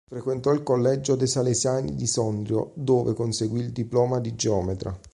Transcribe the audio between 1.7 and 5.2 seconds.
di Sondrio, dove conseguì il diploma di geometra.